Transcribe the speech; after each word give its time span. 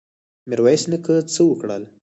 میرویس 0.49 0.83
نیکه 0.91 1.15
څه 1.33 1.41
وکړل؟ 1.45 1.83